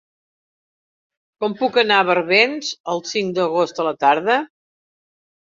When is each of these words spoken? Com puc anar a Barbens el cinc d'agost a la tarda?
Com 1.45 1.55
puc 1.59 1.77
anar 1.81 1.99
a 1.99 2.07
Barbens 2.07 2.73
el 2.95 3.05
cinc 3.11 3.37
d'agost 3.41 3.85
a 3.85 3.87
la 3.91 3.95
tarda? 4.07 4.41